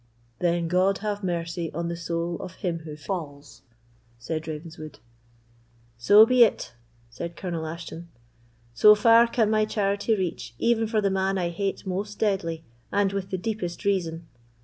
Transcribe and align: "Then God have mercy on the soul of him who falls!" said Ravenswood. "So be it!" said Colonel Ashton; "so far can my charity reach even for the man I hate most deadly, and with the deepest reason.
"Then 0.39 0.67
God 0.67 0.97
have 1.05 1.23
mercy 1.23 1.71
on 1.75 1.87
the 1.87 1.95
soul 1.95 2.35
of 2.39 2.55
him 2.55 2.79
who 2.79 2.95
falls!" 2.97 3.61
said 4.17 4.47
Ravenswood. 4.47 4.97
"So 5.95 6.25
be 6.25 6.43
it!" 6.43 6.73
said 7.11 7.35
Colonel 7.35 7.67
Ashton; 7.67 8.09
"so 8.73 8.95
far 8.95 9.27
can 9.27 9.51
my 9.51 9.63
charity 9.63 10.15
reach 10.17 10.55
even 10.57 10.87
for 10.87 11.01
the 11.01 11.11
man 11.11 11.37
I 11.37 11.49
hate 11.49 11.85
most 11.85 12.17
deadly, 12.17 12.63
and 12.91 13.13
with 13.13 13.29
the 13.29 13.37
deepest 13.37 13.85
reason. 13.85 14.27